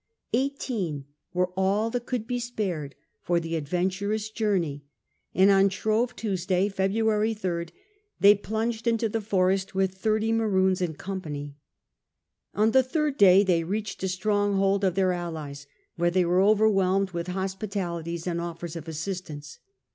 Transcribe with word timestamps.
Eighteen 0.33 1.05
were 1.31 1.51
all 1.55 1.91
that 1.91 2.07
could 2.07 2.25
be 2.25 2.39
spared 2.39 2.95
for 3.21 3.39
the 3.39 3.55
adventurous 3.55 4.31
journey, 4.31 4.83
and 5.35 5.51
on 5.51 5.69
Shrove 5.69 6.15
Tuesday, 6.15 6.69
February 6.69 7.35
3rd, 7.35 7.69
they 8.19 8.33
plunged 8.33 8.87
into 8.87 9.07
the 9.07 9.21
forest 9.21 9.75
with 9.75 9.93
thirty 9.93 10.31
Maroons 10.31 10.81
in 10.81 10.95
company. 10.95 11.55
On 12.55 12.71
the 12.71 12.81
third 12.81 13.15
day 13.15 13.43
they 13.43 13.63
reached 13.63 14.01
a 14.01 14.07
stronghold 14.07 14.83
of 14.83 14.95
their 14.95 15.11
allies, 15.11 15.67
where 15.97 16.09
they 16.09 16.25
were 16.25 16.41
overwhelmed 16.41 17.11
with 17.11 17.27
hospitalities 17.27 18.25
and 18.25 18.41
offers 18.41 18.75
of 18.75 18.87
assistance. 18.87 19.59